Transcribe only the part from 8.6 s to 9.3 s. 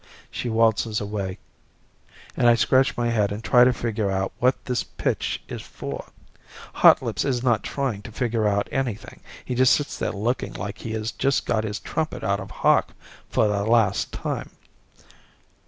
anything;